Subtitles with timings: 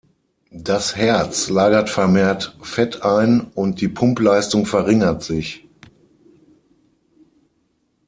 [0.63, 5.67] Das Herz lagert vermehrt Fett ein und die Pumpleistung verringert sich.